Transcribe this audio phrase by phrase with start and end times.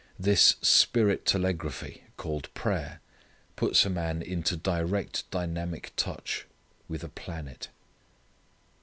[0.17, 3.01] This spirit telegraphy called prayer
[3.55, 6.47] puts a man into direct dynamic touch
[6.87, 7.67] with a planet.